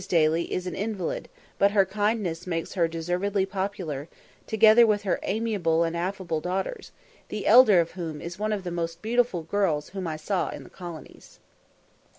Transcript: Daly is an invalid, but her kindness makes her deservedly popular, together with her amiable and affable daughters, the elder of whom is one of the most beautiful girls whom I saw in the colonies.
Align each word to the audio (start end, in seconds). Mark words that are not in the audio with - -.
Daly 0.09 0.51
is 0.51 0.65
an 0.65 0.73
invalid, 0.73 1.29
but 1.59 1.69
her 1.69 1.85
kindness 1.85 2.47
makes 2.47 2.73
her 2.73 2.87
deservedly 2.87 3.45
popular, 3.45 4.07
together 4.47 4.87
with 4.87 5.03
her 5.03 5.19
amiable 5.21 5.83
and 5.83 5.95
affable 5.95 6.41
daughters, 6.41 6.91
the 7.27 7.45
elder 7.45 7.79
of 7.79 7.91
whom 7.91 8.19
is 8.19 8.39
one 8.39 8.51
of 8.51 8.63
the 8.63 8.71
most 8.71 9.03
beautiful 9.03 9.43
girls 9.43 9.89
whom 9.89 10.07
I 10.07 10.15
saw 10.17 10.49
in 10.49 10.63
the 10.63 10.71
colonies. 10.71 11.37